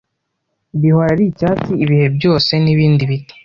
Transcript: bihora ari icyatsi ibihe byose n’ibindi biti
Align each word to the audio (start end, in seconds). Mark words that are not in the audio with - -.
bihora 0.81 1.09
ari 1.13 1.23
icyatsi 1.31 1.71
ibihe 1.83 2.07
byose 2.17 2.51
n’ibindi 2.63 3.03
biti 3.09 3.35